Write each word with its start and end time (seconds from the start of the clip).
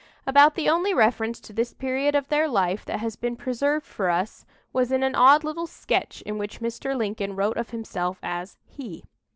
About 0.25 0.55
the 0.55 0.67
only 0.67 0.95
reference 0.95 1.39
to 1.41 1.53
this 1.53 1.75
period 1.75 2.15
of 2.15 2.27
their 2.29 2.47
life 2.47 2.83
that 2.85 3.01
has 3.01 3.15
been 3.15 3.35
preserved 3.35 3.85
for 3.85 4.09
us 4.09 4.47
was 4.73 4.91
in 4.91 5.03
an 5.03 5.13
odd 5.13 5.43
little 5.43 5.67
sketch 5.67 6.23
in 6.23 6.39
which 6.39 6.59
Mr. 6.59 6.97
Lincoln 6.97 7.35
wrote 7.35 7.55
of 7.57 7.69
himself 7.69 8.17
as 8.23 8.57
"he." 8.65 9.03